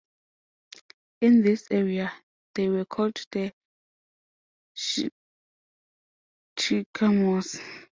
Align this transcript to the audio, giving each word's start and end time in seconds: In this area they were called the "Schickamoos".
In 1.21 1.43
this 1.43 1.67
area 1.69 2.11
they 2.55 2.69
were 2.69 2.85
called 2.85 3.23
the 3.31 3.53
"Schickamoos". 6.57 7.61